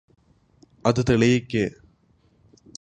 അത് 0.85 1.01
തെളിയിക്ക് 1.09 1.63